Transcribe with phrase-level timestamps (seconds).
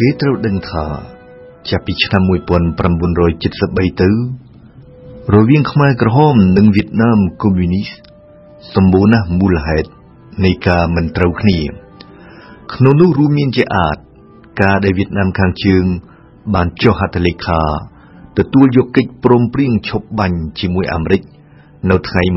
[0.00, 0.84] គេត្រូវដឹងថា
[1.70, 4.10] ចាប់ពីឆ្នាំ1973ទៅ
[5.34, 7.88] រវាងខ្មែរក្រហមនិងវៀតណាមកុម្មុយនីស
[8.74, 9.88] សម្បូរណាស់មូលហេតុ
[10.44, 11.58] នៃការមិនត្រូវគ្នា
[12.74, 13.96] ក្នុងនោះរួមមានជាអាច
[14.62, 15.84] ការដែលវៀតណាមខាងជើង
[16.54, 17.62] បានចុះហត្ថលេខា
[18.38, 21.22] ទទួលយកកិច្ចព្រមព្រៀងឈប់បាញ់ជាមួយអាមេរិក
[21.90, 22.36] នៅថ្ងៃ27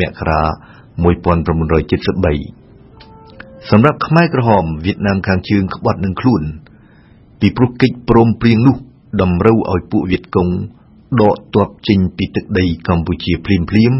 [0.00, 0.42] មករា
[1.04, 2.59] 1973
[3.68, 6.42] សម្រាប់ខ្មែរក្រហមវៀតណាមខាងជើងក្បត់នឹងខ្លួន
[7.40, 8.76] ពីព្រោះកិច្ចព្រមព្រៀងនោះ
[9.22, 10.48] តម្រូវឲ្យពួកវៀតកុង
[11.20, 13.94] ដកទ័ពចេញពីទឹកដីកម្ពុជាភ្លាមភ្លាម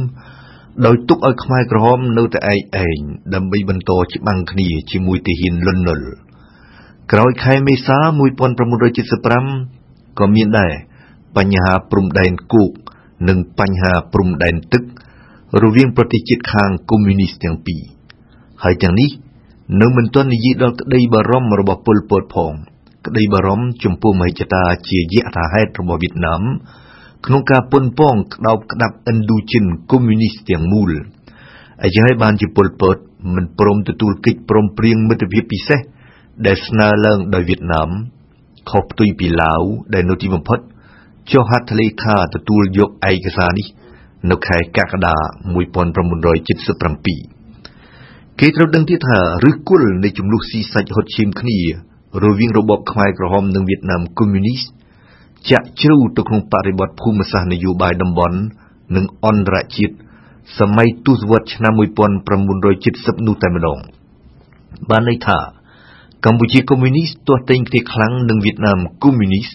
[0.86, 2.98] ដោយទុកឲ្យខ្មែរក្រហមនៅតែឯកឯង
[3.34, 6.08] ដើម្បីបន្តច្បាំងគ្នាជាមួយទាហានលន់នល់
[7.12, 7.98] ក្រោយខែមេសា
[9.28, 10.72] 1975ក៏មានដែរ
[11.36, 12.70] បញ្ហាព្រំដែនគោក
[13.28, 14.83] និងបញ្ហាព្រំដែនទឹក
[15.62, 17.81] រវាងប្រទេសជាតិខាងកុម្មុយនីសទាំងពីរ
[18.64, 19.11] ហើយទាំងនេះ
[19.78, 22.52] នៅមិនទាន់និយាយដល់ក្តីបារម្ភរបស់ពលពតផង
[23.06, 26.42] ក្តីបារម្ភចំពោះមហិច្ឆតាជាយថាហេតុរបស់វៀតណាម
[27.26, 30.91] ក្នុងការប៉ុនប៉ងក្តោបក្តាប់ឥណ្ឌូចិនកុម្មុយនីសទាំងមូល
[31.82, 32.96] អញ្ចឹងហើយបានជាពលពត
[33.34, 35.80] មិនព្រមទទួលកិច្ចព្រមព្រៀងមិត្តភាពពិសេស
[36.46, 37.88] ដែលស្នើឡើងដោយវៀតណាម
[38.70, 39.62] ខុសផ្ទុយពីឡាវ
[39.94, 40.58] ដែលនៅទីបំផុត
[41.30, 43.66] ចុះហត្ថលេខាទទួលយកឯកសារនេះ
[44.30, 45.16] នៅខែកក្កដា
[47.34, 47.39] 1977
[48.39, 51.59] គេត្រូវដឹងទៀតថាឫសគល់នៃចំនួនស៊ីសាច់ហុតឈាមគ្នា
[52.25, 54.62] រវាងរបបខ្មែរក្រហមនិងវៀតណាមកុម្មុយនីស
[55.50, 58.39] ចាក់ជ្រៅទៅក្នុងបរិបទភូមិសាស្ត្រនយោបាយតំបន់
[58.97, 59.95] និងអន្តរជាតិ
[60.59, 61.72] សម័យទសវត្សរ៍ឆ្នាំ
[62.50, 63.78] 1970នោះតែម្ដង
[64.91, 65.39] បានន័យថា
[66.25, 69.49] កម្ពុជាកុម្មុយនីសទាស់ទែងគ្នាខ្លាំងនឹងវៀតណាមកុម្មុយនីស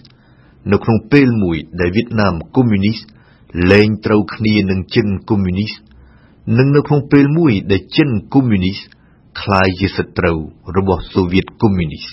[0.71, 2.97] នៅក្នុងពេលមួយដែលវៀតណាមកុម្មុយនីស
[3.71, 5.71] លែងត្រូវគ្នានឹងចិនកុម្មុយនីស
[6.57, 8.79] និងនៅក្នុងពេលមួយដែលចិនកុម្មុយនីស
[9.41, 10.39] ក្លាយជាសត្រូវ
[10.77, 12.05] របស់សូវៀតកុម្មុយនីស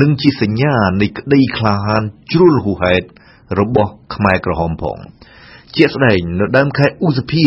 [0.00, 2.02] និងជាសញ្ញានៃក្តីក្លាហាន
[2.32, 3.06] ជ្រុលហួសហេតុ
[3.60, 4.98] របស់ខ្មែរក្រហមផង
[5.76, 7.42] ជាក់ស្ដែងនៅដើមខែឧសភា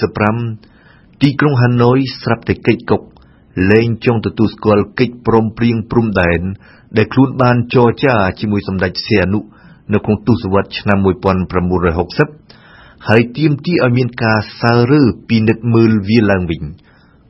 [0.00, 3.02] 1975ទីក្រុងហាណូយស្រាប់តែកិច្ចកុក
[3.70, 6.40] លែងចង់ទទួលស្គាល់កិច្ចព្រមព្រៀងព្រំដែន
[6.96, 9.40] ដែលខ្លួនបានចរចាជាមួយសម្ដេចសៀនុ
[9.92, 16.62] នៅក្នុងទសវត្សរ៍ឆ្នាំ1960ហើយទាមទារឲ្យមានការសើរើពិនិត្យមើលវាឡើងវិញ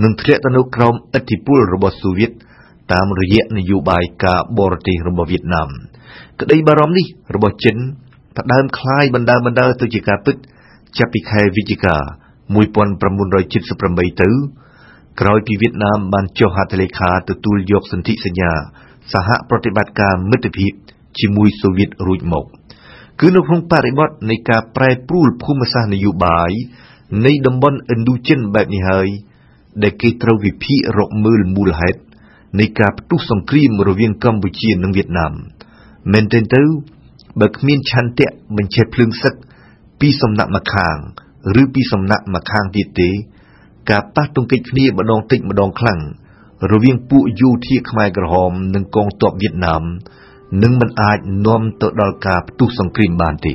[0.02, 2.30] និងធ្លាក់ទៅនៅក្រោមឥទ្ធិពលរបស់សូវៀត
[2.92, 5.70] តាមរយៈនយោបាយការបរទេសរបស់វៀតណាម
[6.41, 7.77] ក្តីបារម្ភនេះរបស់ចិន
[8.37, 10.35] ផ្ដើមคล้ายបណ្ដើបណ្ដើទៅជាការពិត
[10.97, 11.97] ចាប់ពីខែវិច្ឆិកា
[12.53, 14.29] 1978ទៅ
[15.19, 18.51] ក្រោយពីវៀតណាមបានចុះហត្ថលេខាទទួលយកសន្ធិសញ្ញា
[19.11, 20.73] សហប្រតិបត្តិការមិត្តភាព
[21.19, 22.45] ជាមួយសូវៀតរួចមក
[23.19, 26.51] គឺនៅក្នុងបរិបទនៃការប្រែប្រួលភូមិសាស្ត្រនយោបាយ
[27.25, 29.07] នៃតំបន់ឥណ្ឌូចិនបែបនេះហើយ
[29.83, 31.99] ដែលគេត្រូវវិភាគរកមើលមូលហេតុ
[32.59, 35.33] នៃការផ្ទុះសង្គ្រាមរវាងកម្ពុជានិងវៀតណាម
[36.12, 36.62] មែនទែនទៅ
[37.40, 39.34] បើគ្មានឆន្ទៈបញ្ឆេះភ្លើងសឹក
[40.00, 40.96] ពីសំណាក់ម្ខាង
[41.60, 43.10] ឬពីសំណាក់ម្ខាងទៀតទេ
[43.90, 46.00] ការប៉ះទង្គិចគ្នាម្ដងតិចម្ដងខ្លាំង
[46.72, 49.82] រវាងពួកយោធាខ្មែរក្រហម និងកងទ័ពវៀតណាម
[50.62, 53.54] នឹងមិនអាចនាំទៅដល់ការផ្ទុះសង្គ្រាមបានទេ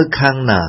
[0.00, 0.62] តើខាងណា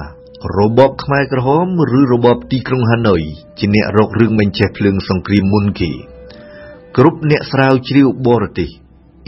[0.58, 1.68] របបខ្មែរក្រហម
[2.00, 3.22] ឬរបបទីក្រុងហាណូយ
[3.60, 5.92] ជាអ្នករករឿងបញ្ចេះភ្លើងសង្គ្រាមមុនគេ
[6.98, 8.70] គ្រប់អ្នកស្រាវជ្រាវបរទេស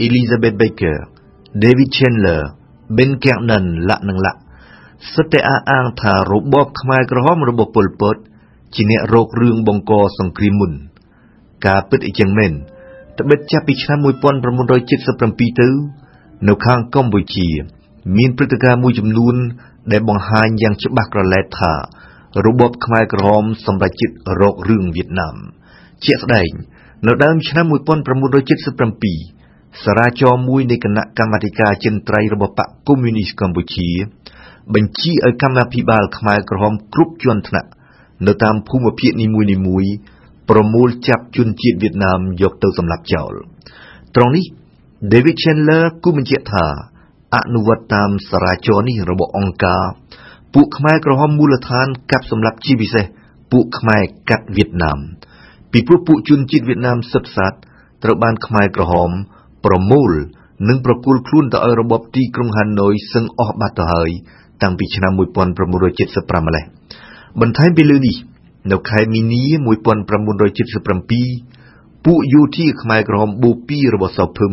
[0.06, 0.96] Elizabeth Baker
[1.62, 2.40] David Chandler
[2.96, 4.40] Ben Kernan លាក់និងលាក់
[5.12, 8.16] សុទ្ធតែអះអាងថារបបខ្មែរក្រហមរបស់ប៉ុលពត
[8.74, 10.72] ជាអ្នករករឿងបង្កសង្គ្រាមមុន
[11.66, 12.52] ការពិតអីចឹងមែន
[13.18, 15.68] ត្បិតចាប់ពីឆ្នាំ1977ទៅ
[16.48, 17.48] នៅខាងកម្ពុជា
[18.16, 19.36] មានព្រឹត្តិការណ៍មួយចំនួន
[19.92, 21.72] ដែលបង្ហាញយ៉ាងច្បាស់ក្រឡែតថា
[22.46, 25.36] របបខ្មែរក្រហមសម្រេចចិត្តរករឿងវៀតណាម
[26.04, 26.50] ជាក់ស្ដែង
[27.06, 33.88] នៅដើមឆ្នាំ1977សារាចរមួយនៃគណៈកម្មាធិការចិនត្រៃរបស់បកកុម្មុយនីសកម្ពុជា
[34.74, 37.68] បញ្ជាឲ្យកម្មាភិបាលខ្មែរក្រហមគ្រប់ជាន់ថ្នាក់
[38.26, 39.26] នៅតាមភូមិភាគនី
[39.66, 39.90] មួយៗ
[40.50, 43.32] ប្រមូលចាប់ជនជាតិវៀតណាមយកទៅសម្លាប់ចោល
[44.16, 44.44] ត្រង់នេះ
[45.12, 46.66] David Chandler គូបញ្ជាក់ថា
[47.34, 49.84] អនុវត្តតាមសារាចរនេះរបស់អង្គការ
[50.54, 53.04] ពួកខ្មែរក្រហមមូលដ្ឋានកាប់សម្លាប់ជាពិសេស
[53.52, 54.98] ពួកខ្មែរកាត់វៀតណាម
[55.72, 57.52] ពីព្រោះពួកជនជាតិវៀតណាមសិតសាត
[58.04, 59.10] ត្រូវបានខ្មែរក្រហម
[59.64, 60.12] ប្រមូល
[60.68, 64.10] និងប្រគល់ខ្លួនទៅឲ្យរបបទីក្រុងហាណូយសឹងអស់បាត់ទៅហើយ
[64.62, 66.64] តាំងពីឆ្នាំ1975ម្លេះ
[67.40, 68.16] បន្ថែមពីលើនេះ
[68.72, 74.52] នៅខែមីនា1977ពួកយោធាខ្មែរក្រហមបូពីរបស់សោភឹម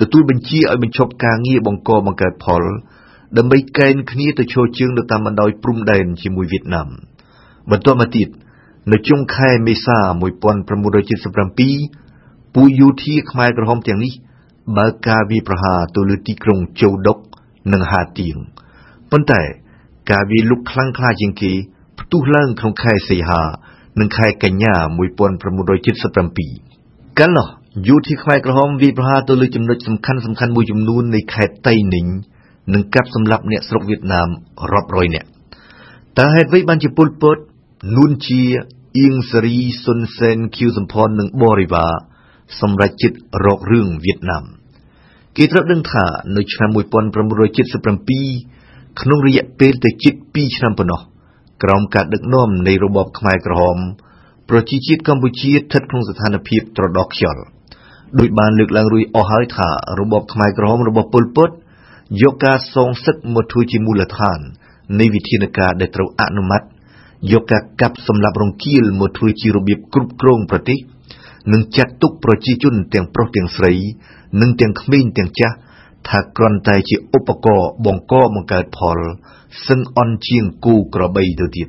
[0.00, 2.62] ទទួលបញ្ជាឲ្យបញ្ឈប់ការងារបង្កបង្កើតផល
[3.36, 6.88] ដើម្បីកេណ្ឌគ្នាទៅឈរជើងនៅតាមបណ្ដោយព្រំដែនជាមួយវៀតណាម
[7.70, 8.28] បន្ទាប់មកទៀត
[8.92, 14.12] នៅចុងខែមេសា1977ពួកយោធាខ្មែរក្រហមទាំងនេះ
[14.76, 17.18] បើកការវាយប្រហារទៅលើទីក្រុងជូដុក
[17.72, 18.36] និងហាទៀង
[19.10, 19.42] ប៉ុន្តែ
[20.10, 21.52] ការវាយលុកខ្លាំងក្លាជាងគេ
[22.00, 23.42] ផ្ទុះឡើងក្នុងខែសីហា
[24.00, 24.74] និងខែកញ្ញា
[25.76, 27.48] 1977កាលនោះ
[27.84, 32.06] យោធាខ្មែរក្រហមវាយប្រហារទៅលើចំណុចសំខាន់សំខាន់មួយចំនួននៃខេត្តតៃនីង
[32.74, 34.28] និងកាប់សម្លាប់អ្នកស្រុកវៀតណាម
[34.72, 35.28] រាប់រយនាក់
[36.18, 37.36] តើហេតុអ្វីបានជាពលពត
[37.96, 38.42] នួនជា
[38.98, 41.92] អៀងសេរីសុនសែនឃីវសំផននិងបរិវារ
[42.60, 44.44] សម្រាប់ចិត្តរករឿងវៀតណាម
[45.36, 46.04] គេត្រូវដឹងថា
[46.36, 51.00] នៅឆ្នាំ1977ក្នុងរយៈពេលទៅជិត2ឆ្នាំប៉ុណ្ណោះ
[51.62, 53.78] ក្រោមការដឹកនាំនៃរបបខ្មែរក្រហម
[54.48, 57.44] ប្រជាជាតិកម្ពុជាស្ថិតក្នុងស្ថានភាពត្រដោះខ្យល់
[58.18, 59.68] ដោយបានលើកឡើងរួចអស់ហើយថា
[60.00, 61.50] របបខ្មែរក្រហមរបស់ប៉ុលពត
[62.22, 64.38] យកការសងសឹកមកធ្វើជាមូលដ្ឋាន
[65.00, 66.62] នៃវិធានការដែលត្រូវអនុម័ត
[67.32, 70.78] យកការកាប់សម្លាប់រង្គាលមកធ្វើជារបៀបគ្រប់គ្រងប្រទេស
[71.52, 73.72] និងចាត់ទុកប្រជាជនទាំងប្រុសទាំងស្រី
[74.40, 75.56] និងទាំងក្មេងទាំងចាស់
[76.08, 78.98] ថាគ្រាន់តែជាឧបករណ៍បង្កបង្កើតផល
[79.66, 81.68] សឹងអន់ជាងគូក្របីទៅទៀត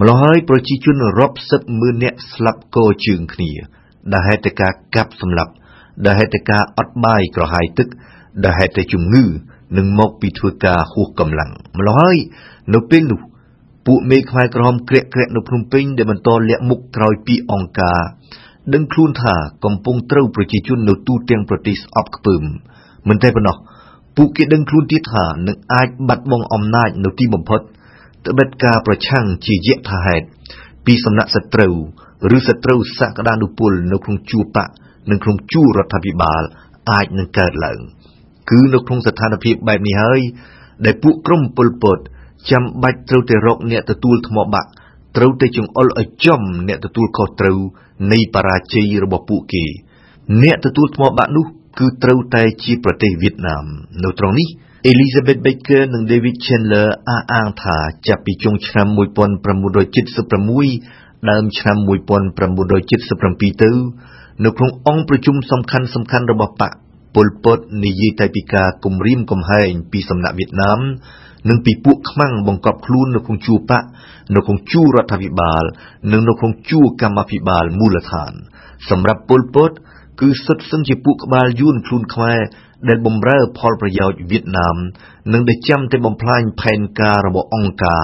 [0.00, 3.50] ម្ល៉េះហើយប្រជាជនរាប់សិបម៉ឺននាក់ស្លាប់កជើងគ្នា
[4.12, 5.52] ដែលហេតុតែការកាប់សម្លាប់
[6.04, 7.88] ដែលហេតុតែការអត់បាយក្រហាយទឹក
[8.44, 9.24] ដែលហេតុតែជំងឺ
[9.76, 12.16] នឹងមកពីធ្វើការហួសកម្លាំងម្ល៉េះហើយ
[12.74, 13.20] នៅពេលនោះ
[13.86, 18.00] ពួកមេខ្មែរក្រហមក្រាក់ក្រាក់នៅភ្នំពេញដែលបន្តលាក់មុខក្រោយពីអង្គការ
[18.74, 22.42] ដឹងខ្លួនថាកំពុងត្រូវប្រជាជននៅទូទាំងប្រទេសស្អប់ខ្ពើម
[23.08, 23.56] មិនតែប៉ុណ្ណោះ
[24.16, 27.60] ពួកគេដឹងខ្លួនទៀតថានឹងអាចបាត់បង់អំណាចនៅទីបំផុត
[28.26, 30.26] ត្បិតការប្រឆាំងជាយថាហេតុ
[30.86, 31.74] ពីសំណាក់សត្រូវ
[32.36, 34.68] ឬសត្រូវសក្តានុពលនៅក្នុងជួរបក
[35.10, 36.42] និងក្នុងជួររដ្ឋាភិបាល
[36.90, 37.78] អាចនឹងកើតឡើង
[38.50, 40.20] គឺនៅក្នុងស្ថានភាពបែបនេះហើយ
[40.84, 41.98] ដែលពួកក្រុមពលពត
[42.50, 44.68] ចាំបាច់ត្រូវតែរកអ្នកទទួលថ្មបាក់
[45.16, 47.58] ត្រូវតែចង្អុលឲ្យចំអ្នកទទួលខុសត្រូវ
[48.12, 49.64] នៃបរាជ័យរបស់ពួកគេ
[50.42, 51.46] អ្នកទទួលថ្មបាក់នោះ
[51.78, 53.64] គឺត្រូវតែជាប្រទេសវៀតណាម
[54.04, 54.48] នៅត្រង់នេះ
[54.90, 58.96] Elizabeth Baker និង David Chandler អះអាងថាចាប់ពីចុងឆ្នាំ1976
[61.30, 63.70] ដើមឆ្នាំ1977ទៅ
[64.44, 66.72] នៅក្នុងអង្គប្រជុំសំខាន់សំខាន់របស់បក
[67.14, 70.80] ពលពតនិយាយតែពីការគំរាមកំហែងពីសំណាក់វៀតណាម
[71.48, 73.84] និងពីពួកខ្មាំងបង្កប់ខ្លួននៅក្នុងជួរបក
[74.34, 75.64] នៅក្នុងជួររដ្ឋាភិបាល
[76.12, 78.32] និងនៅក្នុងជួរកម្មាភិបាលមូលដ្ឋាន
[78.90, 79.70] សម្រាប់ពលពត
[80.20, 82.40] គឺសុទ្ធសឹងជាពួកក្បាលយួនខ្លួនខ្មែរ
[82.88, 84.76] ដែលបំរើផលប្រយោជន៍វៀតណាម
[85.32, 88.02] និងដែលចាំតែបំផ្លាញផែនការរបស់អង្គការ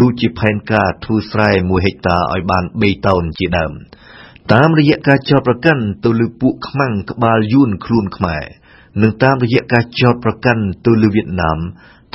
[0.00, 3.72] ដូចជាផែនការធ្វើស្រែ1ហិកតាឲ្យបាន3តោនជាដើម
[4.52, 8.44] តាមរយៈការចោទប្រកាន់ទៅលើពួកខ្មាំងក្បាលយួនខ្លួនខ្មែរ
[9.02, 11.58] និងតាមរយៈការចោទប្រកាន់ទៅលើវៀតណាម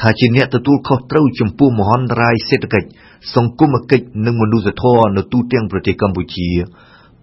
[0.01, 2.89] ថាជាអ្នកទទួលខុសត្រូវចំពោះមហន្តរាយសេដ្ឋកិច្ច
[3.35, 6.49] សង្គមគិច្ចនិងមនុស្សធម៌នៅទូទាំងប្រទេសកម្ពុជា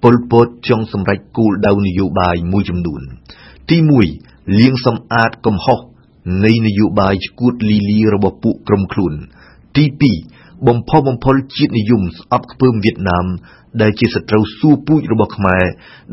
[0.02, 3.02] ពលពតចង់សម្រេចគោលដៅនយោបាយមួយចំនួន
[3.70, 5.78] ទី1 លាងសម្អាតកំហុស
[6.44, 9.14] នៃនយោបាយឈួតលីលីរបស់ពួកក្រុមខ្លួន
[9.76, 9.84] ទី
[10.26, 13.26] 2បំផុសបំផុលជាតិនិយមស្អប់ខ្ពើមវៀតណាម
[13.82, 15.64] ដែលជាសត្រូវសួរពូជរបស់ខ្មែរ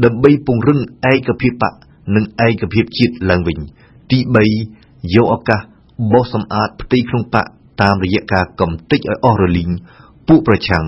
[0.04, 0.80] ដើម្បីពង្រឹង
[1.12, 1.74] ឯកភាពបក
[2.16, 3.60] និងឯកភាពជាតិឡើងវិញ
[4.12, 4.20] ទី
[4.66, 5.62] 3យកឱកាស
[6.12, 7.46] បោសសម្អាតផ្ទៃក្នុងបក
[7.82, 9.70] តាមរយៈការកំទេចឲ្យអស់រលីង
[10.28, 10.86] ពួកប្រឆាំង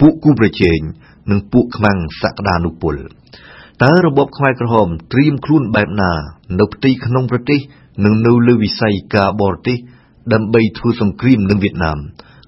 [0.00, 0.80] ពួកគូប្រជែង
[1.30, 2.94] និងពួកខ្មាំងសក្តានុពល
[3.84, 6.12] តើរបបខ្មែរក្រហមត្រៀមខ្លួនបែបណា
[6.58, 7.60] នៅផ្ទៃក្នុងប្រទេស
[8.04, 9.76] និងនៅលើវិស័យការបរទេស
[10.32, 11.98] ដើម្បីធ្វើសង្គ្រាមនឹងវៀតណាម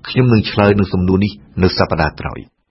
[0.09, 1.33] ខ្ញុំនឹងឆ្លើយនឹងសំណួរនេះ
[1.63, 2.39] នៅសប្តាហ៍ក្រោយ។